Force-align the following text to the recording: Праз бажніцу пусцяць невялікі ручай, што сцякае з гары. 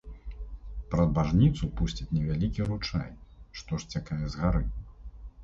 Праз 0.93 1.11
бажніцу 1.17 1.69
пусцяць 1.81 2.07
невялікі 2.15 2.67
ручай, 2.71 3.13
што 3.61 3.81
сцякае 3.85 4.21
з 4.27 4.33
гары. 4.43 4.65